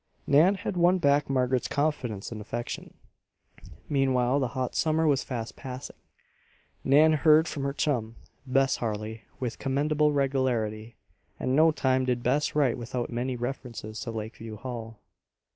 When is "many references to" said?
13.11-14.09